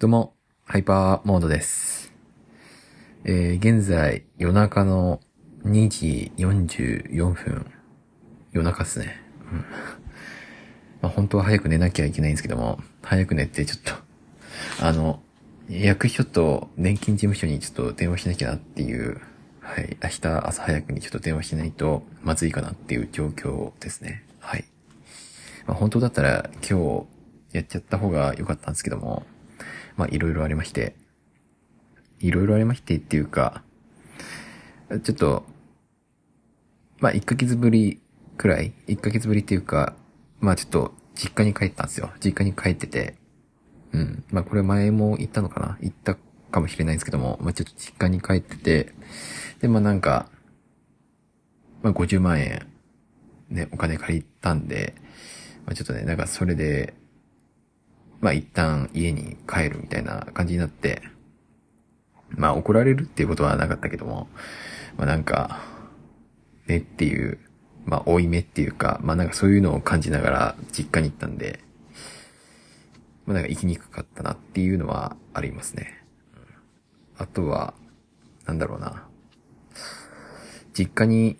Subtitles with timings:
[0.00, 0.34] どうも、
[0.64, 2.12] ハイパーモードです。
[3.22, 5.20] えー、現在、夜中の
[5.64, 7.66] 2時44分。
[8.50, 9.22] 夜中っすね。
[9.52, 9.58] うん。
[11.00, 13.92] まあ、本当は早く寝なきゃいけないんですけども、早く寝てちょっと、
[14.84, 15.22] あの、
[15.68, 19.20] 役所と年金事務所にちょっと電話しなきゃなっていう、
[19.60, 24.24] はい、明日朝早くにちょっと電話しないとまずいかなっていう状況ですね。
[24.40, 24.64] はい。
[25.68, 27.06] まあ、本当だったら今
[27.52, 29.24] 日やっちゃった方が良かったんですけども、
[29.96, 30.94] まあいろいろありまして、
[32.20, 33.62] いろいろありましてっていうか、
[35.02, 35.44] ちょっと、
[37.00, 38.00] まあ1ヶ月ぶり
[38.36, 39.94] くらい、1ヶ月ぶりっていうか、
[40.40, 42.10] まあちょっと実家に帰ったんですよ。
[42.24, 43.16] 実家に帰ってて、
[43.92, 44.24] うん。
[44.30, 45.78] まあこれ前も言ったのかな？
[45.80, 46.16] 言った
[46.50, 48.92] かもしれないんですけども、まあちょっと実家に帰ってて、
[49.60, 50.28] で、まあなんか、
[51.82, 52.66] まあ50万円、
[53.50, 54.94] ね、お金借りたんで、
[55.66, 56.94] まあちょっとね、なんかそれで、
[58.24, 61.02] まあ一旦家に帰るみたいな感じになって、
[62.30, 64.28] まあ怒られるっていうことはなかったけども、
[64.96, 65.60] まあなんか、
[66.66, 67.38] ねっていう、
[67.84, 71.60] まあ追い目っていうか、まあなんかそういうのを感じながら実家に行ったんで、
[73.26, 76.02] まあなんか行きにくかったなっていうのはありますね。
[77.18, 77.74] あとは、
[78.46, 79.06] なんだろうな。
[80.72, 81.36] 実家に、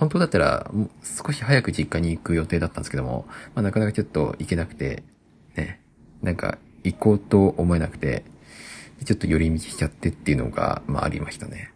[0.00, 0.70] 本当だったら、
[1.04, 5.02] 少し早く実家に行く予定だったんですけども、まあなかなかちょっと行けなくて、
[5.56, 5.82] ね、
[6.22, 8.24] なんか行こうと思えなくて、
[9.04, 11.74] ちょっと寄り道しちゃってっていうのが、まあありましたね。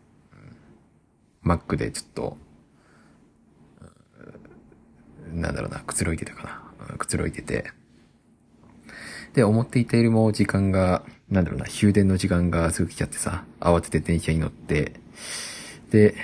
[1.42, 2.38] マックでちょっと、
[5.34, 6.96] なんだろうな、くつろいでたかな。
[6.96, 7.72] くつろいでて。
[9.34, 14.94] で、思っていたよりも時間が、なんだろうな、終電の時間がすぐ来ちゃってさ、慌てて電車に乗って、
[15.90, 16.14] で、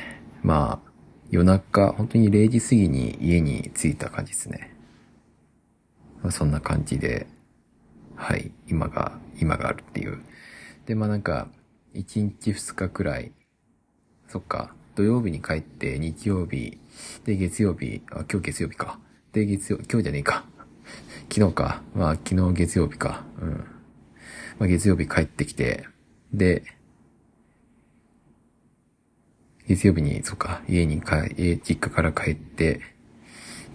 [0.42, 0.89] まあ、
[1.30, 4.74] 夜中、本当に0時過ぎに家に着いた感じですね。
[6.22, 7.28] まあ、そんな感じで、
[8.16, 10.20] はい、今が、今があるっていう。
[10.86, 11.48] で、まあなんか、
[11.94, 13.32] 1日2日くらい、
[14.28, 16.78] そっか、土曜日に帰って、日曜日、
[17.24, 18.98] で、月曜日、あ、今日月曜日か。
[19.32, 20.44] で、月曜、今日じゃねえか。
[21.32, 21.82] 昨日か。
[21.94, 23.24] まあ、昨日月曜日か。
[23.40, 23.50] うん。
[24.58, 25.86] まあ、月曜日帰ってきて、
[26.34, 26.64] で、
[29.70, 32.80] 月曜日に、そっか、家に帰、家、実家から帰って、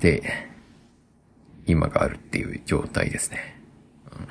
[0.01, 0.23] で、
[1.65, 3.61] 今があるっていう状態ですね。
[4.11, 4.27] うん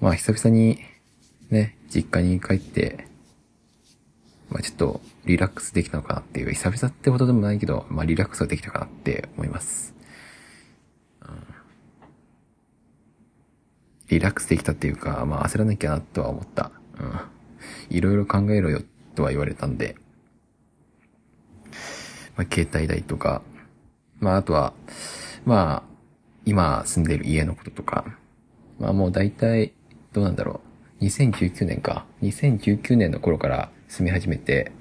[0.00, 0.78] まあ、久々に、
[1.50, 3.06] ね、実家に帰って、
[4.48, 9.94] まあちょっとリラックスできたのかなっていう、久々ってほどでもないけど、まあリラックスはできたかなって思います。
[11.20, 11.56] うん
[14.16, 16.70] リラックスできたっていうか、まあ焦らなきゃなとは思った。
[16.98, 17.96] うん。
[17.96, 18.80] いろいろ考えろよ
[19.14, 19.96] とは言われたんで、
[22.34, 23.42] まあ携帯代とか、
[24.18, 24.72] まああとは、
[25.44, 25.96] まあ、
[26.46, 28.06] 今住んでる家のこととか、
[28.78, 29.74] まあもう大体、
[30.14, 30.62] どうなんだろ
[31.00, 31.04] う。
[31.04, 32.06] 2019年か。
[32.22, 34.72] 2019年の頃から住み始めて、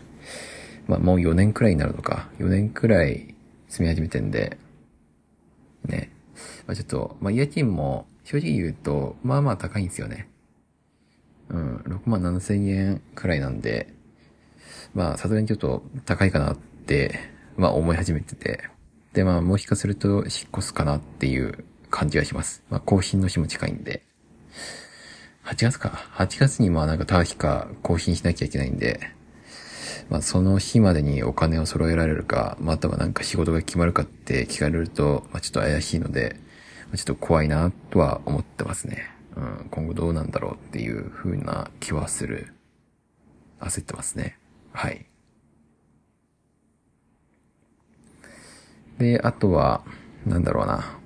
[0.88, 2.30] まあもう4年くらいになるのか。
[2.40, 3.36] 4年くらい
[3.68, 4.58] 住み始めてんで、
[5.84, 6.10] ね。
[6.68, 10.28] まあちょっと、まあ家賃も正直言うと、まあまあ高いんですよね。
[11.50, 13.94] うん、6万7千円くらいなんで、
[14.96, 17.20] まあさすがにちょっと高いかなって、
[17.56, 18.68] まあ思い始めてて。
[19.14, 20.24] で、まあもしかすると引っ
[20.58, 22.64] 越すかなっていう感じがします。
[22.70, 24.04] まあ更新の日も近いんで。
[25.44, 25.90] 8月か。
[26.16, 29.00] 8月にまあなんか確か更新しなきゃいけないんで、
[30.10, 36.38] まあその日までにお金を揃えられるか、またはなんか仕事が決まるかって聞かれると、まあちょっと怪しいので、
[36.94, 39.12] ちょっと怖いなとは思ってますね。
[39.36, 42.54] うん、今後どうなんだろうっていう風な気はする。
[43.60, 44.38] 焦ってますね。
[44.72, 45.06] はい。
[48.98, 49.84] で、あとは、
[50.26, 51.00] なんだろうな。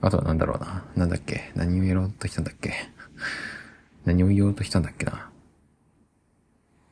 [0.00, 0.84] あとはなんだろうな。
[0.96, 2.72] なんだっけ何をやろうとしたんだっけ
[4.04, 5.30] 何を言おうとしたんだっけな。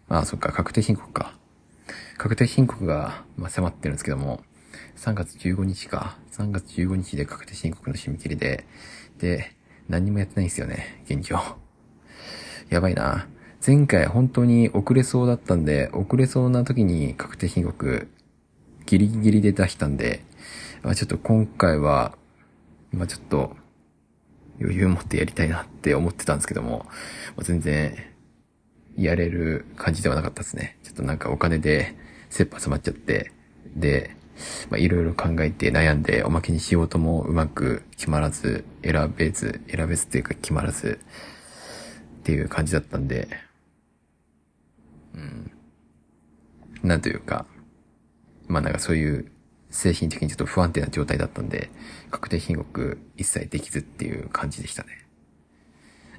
[0.09, 1.35] ああ、そっか、確定申告か。
[2.17, 4.43] 確定申告が、まあ、迫ってるんですけども、
[4.97, 6.17] 3月15日か。
[6.33, 8.67] 3月15日で確定申告の締め切りで、
[9.19, 9.53] で、
[9.89, 11.39] 何もやってないんですよね、現状。
[12.71, 13.27] やばいな。
[13.67, 18.09] 前回本当に遅れそうだったんで、遅れそうな時に確定申告、
[18.87, 20.25] ギリギリで出したんで、
[20.83, 22.17] まあ、ちょっと今回は、
[22.93, 23.57] まあちょっと、
[24.61, 26.87] 余裕を持ってやりたいなって思ってたんですけども、
[27.37, 27.97] まあ、全然、
[28.97, 30.77] やれる感じではなかったですね。
[30.83, 31.95] ちょっとなんかお金で、
[32.31, 33.33] 切羽詰まっちゃって、
[33.77, 34.17] で、
[34.71, 41.01] まあいろいろ考えて悩んで、おまけに仕事もうまく決まらず、選べず、選べずっていうか決まらず、
[42.21, 43.29] っていう感じだったんで、
[45.15, 45.51] うん。
[46.83, 47.47] なんというか、
[48.47, 49.31] まあなんかそういう
[49.71, 51.71] 精神的にちょっと不安定な状態だったんで、
[52.11, 54.91] 確定申告一切できずっていう感じでしたね。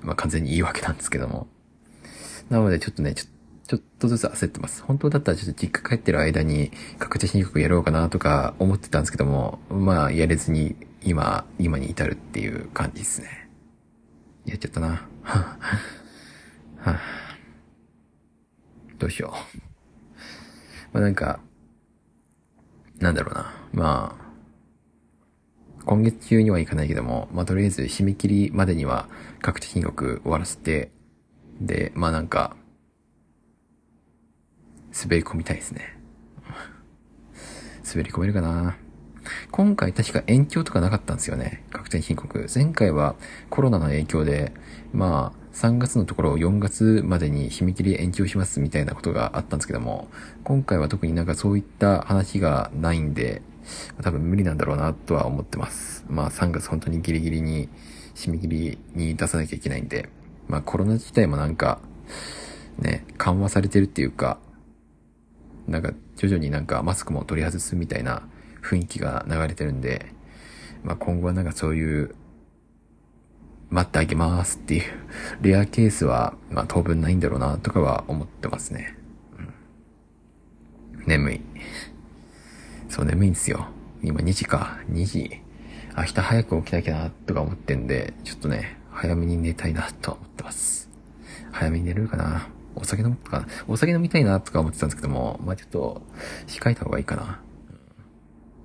[0.01, 1.48] まあ完全に言い訳なんですけども。
[2.50, 3.25] なのでちょっとね、ちょ
[3.69, 4.81] ちょっとずつ焦ってます。
[4.81, 13.48] 本当だったらちょっと実家帰ってる間に確定申告やろうかなとか思ってたんですけども、まあやれずに今、今に至るっていう感じですね。
[14.48, 14.88] やっちゃったな。
[15.21, 15.57] は
[16.83, 17.00] あ、
[18.98, 19.57] どうしよう。
[20.92, 21.39] まあなんか、
[22.98, 23.54] なんだろうな。
[23.71, 29.07] まあ、今月中にはいかないけども、まあとりあえず締め切りまでには
[29.44, 30.89] 確定申告終わらせて、
[31.62, 32.56] で、まあなんか、
[34.94, 35.98] 滑り込みたいですね。
[37.90, 38.78] 滑り込めるかな
[39.52, 41.64] 今回確か延長とかなかったんですよね。
[41.72, 42.48] 確定申告。
[42.54, 43.16] 前回は
[43.50, 44.54] コロナの影響で、
[44.94, 50.08] まあ、3月のところを4月までに締め切り延長しますみたいなことがあったんですけども、
[50.44, 53.42] 今回は特になんかそういった話がないんで、
[54.02, 56.06] 多分無理なんだろうなとは思ってます。
[56.08, 57.70] まあ3月本当にギリギリに
[58.16, 60.10] 締め切りに出さなきゃいけないんで、
[60.48, 61.80] まあコロナ自体もなんか、
[62.78, 64.40] ね、緩和されてるっていうか、
[65.69, 68.27] なんか徐々になんかマスクも取り外すみたいな
[68.62, 70.07] 雰囲気が流れてるんで、
[70.83, 72.16] まあ今後はなんかそういう
[73.69, 74.83] 待ってあげますっていう、
[75.42, 78.98] レアケースは、まあ当分ないんだろうな、とかは思ってますね。
[80.98, 81.42] うん、眠い。
[82.89, 83.68] そう、眠いんですよ。
[84.01, 84.80] 今2時か。
[84.89, 85.42] 2時。
[85.95, 90.89] 明日早く起きなきゃな、とか思ってんで、ちょっとね、早めに寝たいな、と思ってます。
[91.51, 92.48] 早めに寝れるかな。
[92.80, 93.46] お酒飲むとか。
[93.68, 96.02] お酒飲みたいな、とか思ってたんですけども、まあちょっと、
[96.48, 97.40] 控えた方がいいかな。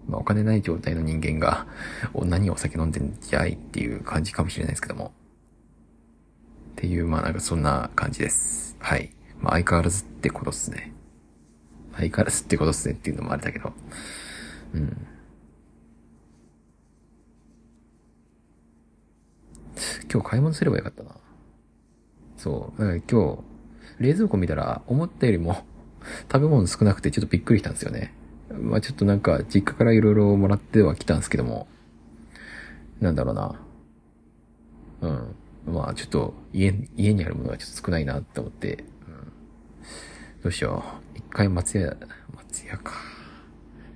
[0.09, 1.67] まあ、お金ない状態の人間が、
[2.15, 5.13] 何お酒飲んでんじゃいっていう感じかもしれないですけども。
[6.73, 8.77] っていう、まあなんかそんな感じです。
[8.79, 9.11] はい。
[9.41, 10.93] まあ相変わらずってことっすね。
[11.93, 13.73] 相変わらずってことっすねっていうのもあれだけど。
[14.75, 15.07] うん。
[20.13, 21.11] 今日買い物すればよかったな。
[22.37, 22.81] そう。
[22.81, 23.54] だから今日、
[23.99, 25.65] 冷蔵庫見たら思ったよりも
[26.31, 28.15] 食べ物少なくてちょっとびっくりしたんですよね。
[28.51, 31.67] まあちょっとなんか、実家から色々もらってはきたんですけども、
[33.01, 33.61] なんだろうな。
[35.01, 35.09] う
[35.71, 35.75] ん。
[35.75, 39.33] まあちょっと、家、家にあるものがちょっと少ないなって思って、うん。
[40.43, 40.85] どうしよ
[41.15, 41.19] う。
[41.19, 41.97] 一回松屋、
[42.37, 42.93] 松屋か。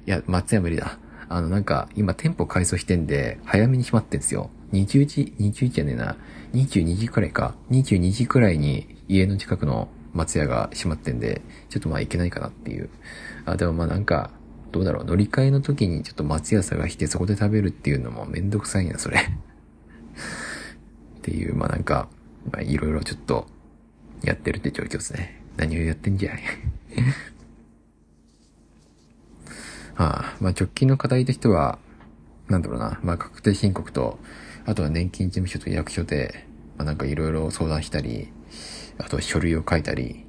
[0.07, 0.99] いや、松屋無理だ。
[1.29, 4.51] あの、なんか、今店舗改装してんで、早めに閉まってんですよ。
[4.73, 6.17] 20時、20時じゃねえな。
[6.53, 7.55] 22時くらいか。
[7.71, 12.91] 22時くらいに家の近くの松屋が閉まってんで、ちょっとまあ行けないかなっていう。
[13.45, 14.31] あ、でもまあなんか、
[14.73, 19.23] どうだろう、乗り換えの時にちょっと松屋探してそこで食べるっていうのもめんどくさいな、それっ
[21.23, 22.09] ていう、まあなんか、
[22.53, 23.47] まあいろいろちょっと、
[24.23, 25.43] やってるって状況ですね。
[25.57, 26.41] 何をやってんじゃい？
[29.95, 31.79] はあ、まあ直近の課題としては、
[32.49, 34.19] なんだろうな、まあ確定申告と、
[34.69, 36.45] あとは年金事務所と役所で、
[36.77, 38.29] まあなんかいろいろ相談したり、
[38.99, 40.27] あとは書類を書いたり、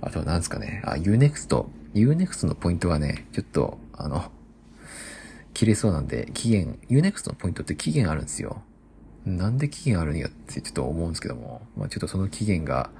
[0.00, 4.30] あとは何ですかね、あ、Unext Unext のポイントはね、ちょっと、あの、
[5.54, 8.62] 切れそうなんで、期限、Unext のポイントって期限あるんですよ。
[9.26, 12.90] なんで期限あるんやってちょっと思うんですけども、まあちょっとその期限が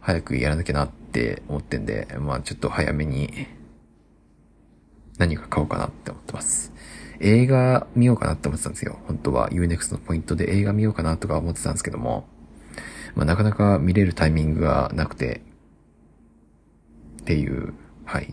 [0.00, 3.46] 早くやらなきゃなって思ってんで、まあちょっと早めに
[5.16, 6.76] 何か買おうかなって思ってます。
[7.20, 8.98] 映画見ようかなって思ってたんですよ。
[9.06, 12.28] 本当は Unext のポイントで映画見ようかなとか思ってたんですけども、
[13.14, 15.42] まあなかなか見れるタイミングがなくて、
[17.22, 17.74] っていう
[18.08, 18.32] はい。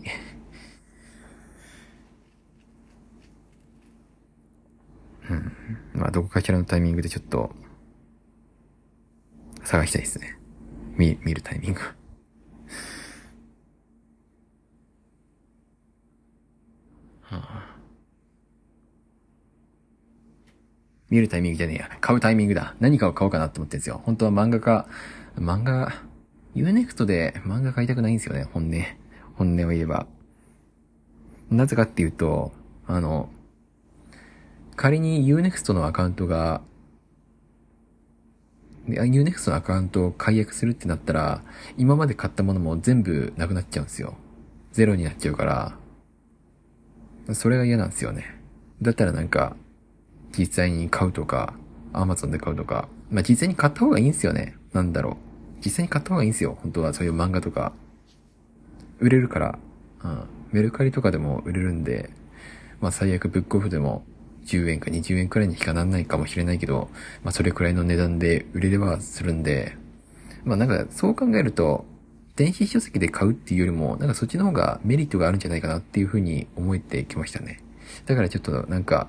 [5.28, 5.52] うん。
[5.92, 7.54] まあ、どこかしらのタイミングでちょっと、
[9.64, 10.38] 探したいですね。
[10.96, 11.80] 見、見るタイミング。
[21.10, 21.90] 見るタイミングじゃねえや。
[22.00, 22.74] 買うタイミングだ。
[22.80, 24.00] 何かを買おうかなって思ってるんですよ。
[24.04, 24.86] 本当は漫画か、
[25.38, 25.92] 漫画、
[26.54, 28.72] ユーネクトで漫画買いたくないんですよね、本音。
[29.34, 30.06] 本音を言えば。
[31.50, 32.52] なぜかっていうと、
[32.86, 33.28] あの、
[34.74, 36.60] 仮に Unext のアカウントが、
[38.88, 41.42] Unext のアカウントを解約するってなったら、
[41.76, 44.14] 今まで買ったものも全部なくなっちゃうんですよ。
[44.72, 48.24] ゼロになっちゃうから、それが嫌なんですよね。
[48.82, 49.56] だったらなんか、
[50.36, 51.54] 実際に買うとか、
[51.92, 54.56] Amazon で買うとか、まあ実際に買った方がいいんすよね。
[54.72, 55.16] なんだろう。
[55.64, 56.58] 実際に買った方がいいんですよ。
[56.62, 57.72] 本当はそういう漫画とか。
[58.98, 59.58] 売れるから、
[60.04, 60.22] うん。
[60.52, 62.10] メルカリとかでも売れるんで、
[62.80, 64.04] まあ最悪ブックオフでも
[64.46, 66.88] 10円か20円くらいにしかなんないかもしれないけど、
[67.24, 69.76] まあそれくらいの値段で売れればするんで、
[70.44, 71.84] まあなんかそう考えると、
[72.36, 77.60] 電子書籍で買うっていうよりも、なんかそっちの方がメリットがあるんじゃないかなっていうふうに思えてきましたね。
[78.04, 79.08] だからちょっとなんか、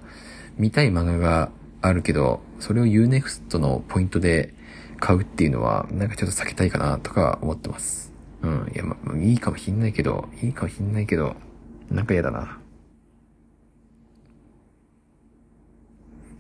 [0.58, 4.54] 見たい漫画があるけど、それを Unext のポイントで
[5.00, 8.12] 買うっていうのは、なんかちょっと避けたいかなとか思ってます。
[8.42, 8.72] うん。
[8.74, 11.36] いや、ま、いいかもしんないけど、いいかもしんないけど、
[11.92, 12.60] なんか嫌だな。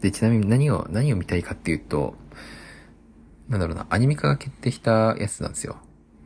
[0.02, 2.16] で、ちなみに何を、何を見たいかっていうと、
[3.50, 5.78] なんだろうな、アニメ化が決定したやつなんですよ。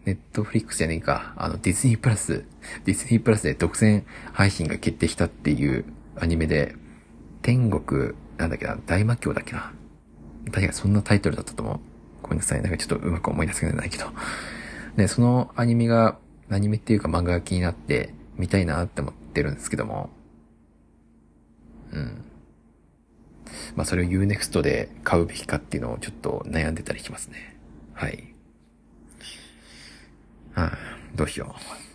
[0.05, 1.33] ネットフリックスじゃねえか。
[1.37, 2.45] あの、ディズニープラス、
[2.85, 6.75] ディズニープラスで独占配信が決定したっていうアニメで、
[7.41, 9.71] 天国、なんだっけな、大魔教だっけな。
[10.51, 11.79] 確かそんなタイトルだったと思う。
[12.21, 12.61] ごめんなさい。
[12.61, 14.05] なんかちょっとうまく思い出せないけど。
[14.95, 16.17] で、そのアニメが、
[16.49, 20.09] アニメっていうか漫画が気になって見たいなって思ってるんですけども。
[21.91, 22.23] うん。
[23.75, 27.57] まあそれを Unext で買うべきかっていうのをちょっと悩んでたりしますね。
[27.93, 28.33] はい。
[30.53, 30.77] はあ、
[31.15, 31.55] どうしよ
[31.87, 31.90] う。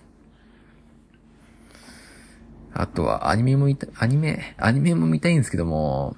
[2.79, 6.15] あとは、アニメも見た、アニメ、アニメも見たいんですけども、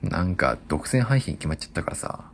[0.00, 2.30] なんか、独占配信決まっちゃったからさ、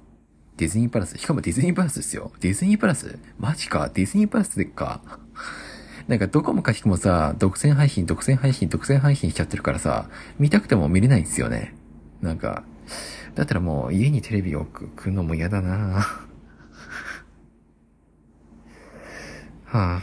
[0.58, 2.30] ディズニープラス、しかもディズニープラスですよ。
[2.40, 3.18] ディズニープラス？
[3.38, 5.00] マジか、ディズニープラスでか？
[6.08, 11.75] なんかどこもかしくもさ、独占配信、独占配信、独占配信しちゃってるからさ、見たくても見れないんですよね。
[12.20, 12.64] なんか、
[13.34, 16.06] だったらもう家にテレビを置くのも嫌だな
[19.64, 20.02] は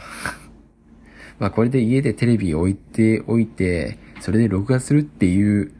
[1.38, 5.72] まあこれで家でテレビ置いておいて、それで録画するっていう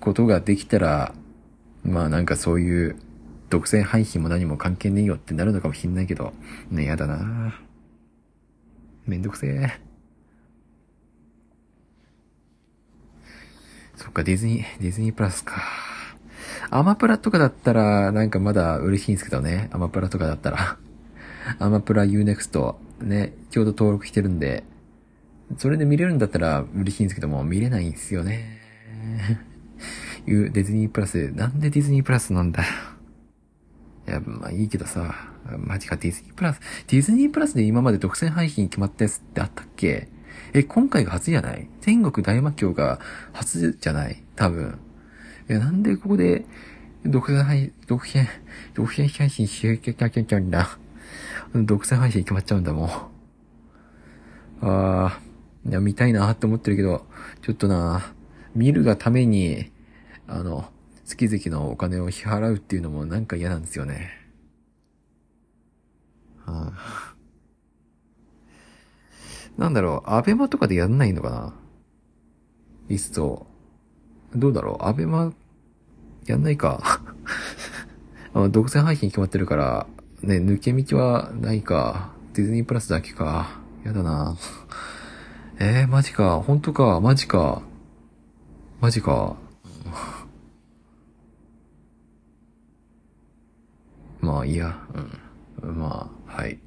[0.00, 1.14] ことができたら、
[1.84, 2.96] まあなんかそういう
[3.48, 6.32] 独占配信も何も関係ねえよってなるのかもしんないけど、
[6.70, 7.58] ね、やだな
[9.06, 9.80] めんどくせえ。
[13.96, 15.62] そっか、ディズニー、ディズニープラスか。
[16.70, 19.68] アマプラとかだったら、なんかまだ嬉しいんですけどね。
[19.72, 20.78] アマプラとかだったら。
[21.58, 24.64] アマプラ Unext ね、ちょうど登録してるんで、
[25.56, 28.60] それで見れるんだったら嬉しいんですけども、見れないんですよね。
[30.26, 32.68] いうディズニープラス、なんでディズニープラスなんだよ。
[34.06, 40.08] いや、まあいいけどさ、マジかディズニープラス、ディズニープラスで今まで独占配信決まったやつってあったっけ？
[40.52, 41.68] え、今回が初じゃない？
[41.80, 43.00] 天国大魔教が
[43.32, 44.22] 初じゃない？
[44.36, 44.78] 多分。
[45.48, 46.44] え、なんでここで、
[47.04, 48.26] 独占配、独占、
[48.74, 50.78] 独占配信しなきゃいけないんだ？
[51.54, 52.88] 独占配信決まっちゃうんだもん。
[52.88, 53.06] あ
[54.62, 55.20] あ、
[55.68, 57.06] いや、見たいなって思ってるけど、
[57.42, 58.12] ちょっとな、
[58.54, 59.72] 見るがために、
[60.26, 60.70] あの、
[61.04, 64.10] 月々のお金を支払うっていうのもなんか嫌なんですよね。
[66.46, 67.14] はあ、
[69.58, 71.54] なんだろう、アベマとかでやんないのかな？
[72.88, 73.46] いっそ。
[74.34, 75.32] どうだろう、アベマ、
[76.26, 76.80] やんないか。
[78.34, 79.88] あ独占配信決まってるから、
[80.22, 82.10] ね、抜け道はないか。
[82.34, 83.58] ディズニープラスだけか。
[83.84, 84.36] やだな。
[85.58, 86.42] えー、マジか。
[86.42, 87.00] 本当か。
[87.00, 87.62] マジか。
[88.80, 89.36] マジか。
[94.20, 94.78] まあ、いや、
[95.62, 95.78] うん。
[95.78, 96.58] まあ、はい。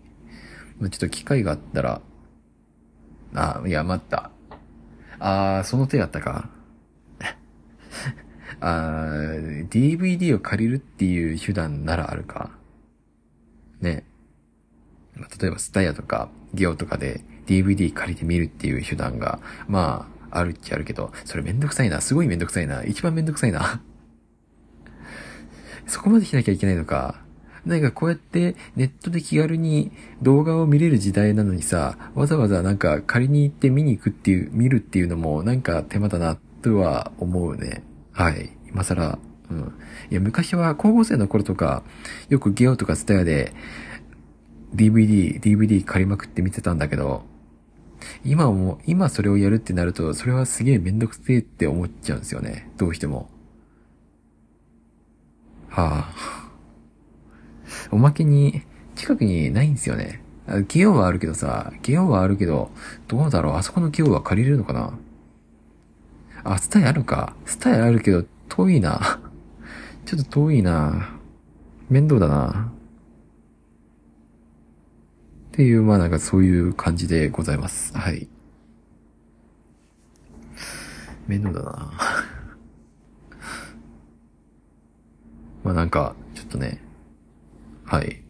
[0.80, 2.02] ちょっと機会があったら、
[3.36, 4.32] あ、いや、待った。
[5.20, 6.50] あー、その手やったか。
[8.62, 12.50] あー、DVD を借りるっていう手段ならあるか。
[13.84, 14.06] ね。
[15.16, 22.02] ま、例えば、スタヤとか、ゲオとかで DVD 借りて見るっていう手段が、まあ、あるっちゃあるけど、それめんどくさいな。
[22.02, 22.84] すごいめんどくさいな。
[22.84, 23.82] 一番めんどくさいな。
[25.86, 27.22] そこまでしなきゃいけないのか。
[27.66, 37.84] なんかこうやってネットで気軽に動画を見れる時代なのにさ、わざわざなんか借りに行って見に行くっていう、見るっていうのもなんか手間だなとは思うね。
[38.12, 38.50] はい。
[38.68, 39.20] 今更。
[39.50, 39.74] うん。
[40.10, 41.84] いや、昔は高校生の頃とか、
[42.30, 43.54] よくゲオとかスタヤで
[44.76, 47.24] DVD、DVD 借りまくって見てたんだけど、
[48.26, 52.70] 今も、今それをやるってなると、それはすげえめんどくせえって思っちゃうんですよね。
[52.78, 53.30] どうしても。
[55.70, 56.50] はあ。
[57.92, 58.64] おまけに、
[58.96, 60.22] 近くにないんですよね。
[60.68, 62.72] ゲオはあるけどさ、ゲオはあるけど、
[63.08, 64.98] どうだろうあそこのゲオは借りれるのかな？
[66.44, 67.36] あ、スタイあるか。
[67.46, 69.22] スタイあるけど、遠いな。
[70.06, 71.18] ちょっと遠いな。
[71.90, 72.72] 面倒だな。
[75.50, 77.98] っていう、まあなんかそういう感じでございます。
[77.98, 78.28] はい。
[81.28, 81.94] 面倒だな。
[85.64, 86.82] まあなんか、ちょっとね、
[87.86, 88.24] はい。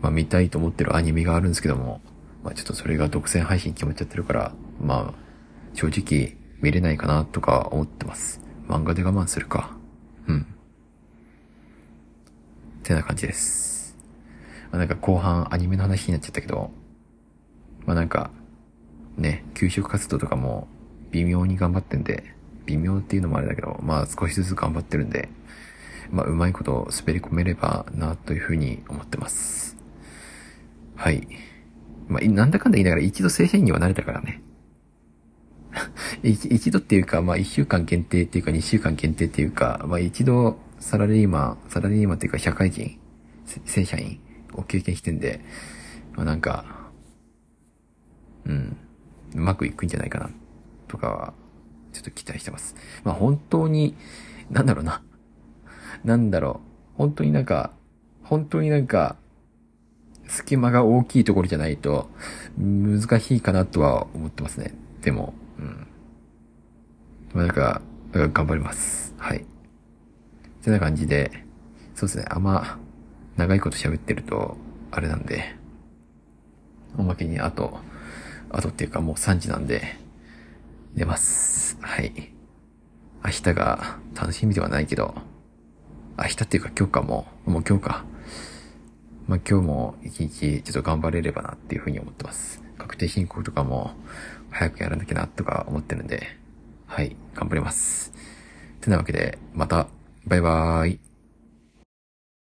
[0.00, 2.00] まあ見たいと思ってるアニメがあるんですけども、
[2.42, 5.24] まあちょっとそれが独占配信決まっちゃってるから、まあ、
[5.74, 8.43] 正直見れないかなとか思ってます。
[8.68, 9.70] 漫画で我慢するか。
[10.26, 10.40] うん。
[10.40, 10.44] っ
[12.82, 13.96] てな感じです。
[14.72, 16.70] あ、なんか後半アニメの話になっちゃったけど、
[17.86, 18.30] まあなんか、
[19.16, 20.68] ね、給食活動とかも
[21.10, 22.34] 微妙に頑張ってんで、
[22.66, 25.28] 微妙っていうのもあれだけど、まあ少しずつ頑張ってるんで、
[26.10, 29.76] まあうまいこと滑り込めればなというふうに思ってます。
[30.96, 31.26] はい。
[32.08, 34.42] まあなんだかんだ言いながら一度正社員にはなれたからね。
[36.22, 42.98] 一度っていうか、まあ一週間限定っていうか二週間限定っていうか、まあ一度サラリーマン、サラリーマンっていうか社会人、
[43.64, 44.20] 正社員
[44.52, 45.40] を経験してんで、
[46.14, 46.64] まあなんか、
[48.44, 48.76] うん、
[49.34, 50.30] うまくいくんじゃないかな、
[50.88, 51.34] とかは、
[51.92, 52.76] ちょっと期待してます。
[53.04, 53.96] まあ本当に、
[54.50, 55.02] なんだろうな。
[56.04, 56.60] なんだろ
[56.94, 56.98] う。
[56.98, 57.72] 本当になんか、
[58.22, 59.16] 本当になんか、
[60.26, 62.10] 隙間が大きいところじゃないと、
[62.58, 64.74] 難しいかなとは思ってますね。
[65.02, 65.86] でも、うん。
[67.32, 67.82] まあなんか、
[68.12, 69.14] 頑張ります。
[69.18, 69.44] はい。
[70.64, 71.30] てな感じで、
[71.94, 72.78] そうですね、あんま、
[73.36, 74.56] 長いこと喋ってると、
[74.90, 75.54] あれなんで、
[76.96, 77.78] おまけにあと、
[78.50, 79.96] あとっていうかもう3時なんで、
[80.94, 81.76] 寝ます。
[81.80, 82.32] はい。
[83.24, 85.14] 明日が楽しみではないけど、
[86.16, 88.04] 明日っていうか今日かも、もう今日か。
[89.26, 92.62] まあ、今日も一日ちょっと頑張れればなっていうふうに思ってます。
[92.78, 93.92] 確定申告とかも
[94.54, 96.28] 早くやらなきゃなとか思ってるんで、
[96.86, 98.12] はい、頑張ります。
[98.80, 99.88] てなわけで、また、
[100.26, 101.13] バイバーイ。